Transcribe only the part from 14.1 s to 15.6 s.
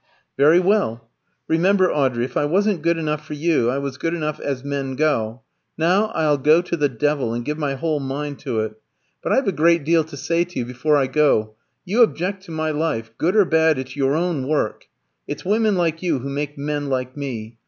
own work. It's